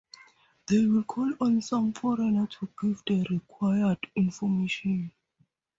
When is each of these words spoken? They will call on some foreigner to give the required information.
They 0.65 0.83
will 0.87 1.03
call 1.03 1.31
on 1.41 1.61
some 1.61 1.93
foreigner 1.93 2.47
to 2.47 2.67
give 2.81 3.03
the 3.05 3.21
required 3.29 3.99
information. 4.15 5.11